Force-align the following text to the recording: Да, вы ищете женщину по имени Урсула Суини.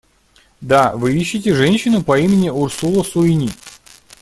Да, 0.61 0.93
вы 0.95 1.15
ищете 1.15 1.53
женщину 1.53 2.03
по 2.03 2.17
имени 2.19 2.49
Урсула 2.49 3.03
Суини. 3.03 3.51